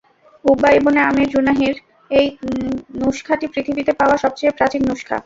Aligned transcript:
Uqba 0.45 0.69
ibn 0.77 0.99
Amer 1.09 1.27
জুহানীর 1.33 1.75
এই 2.11 2.27
নুসখাটি 3.01 3.45
পৃথিবীতে 3.53 3.91
পাওয়া 3.99 4.15
সবচেয়ে 4.23 4.55
প্রাচীন 4.57 4.81
নুসখা। 4.89 5.17